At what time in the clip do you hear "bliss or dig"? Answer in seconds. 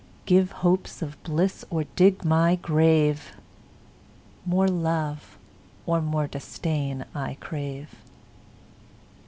1.21-2.25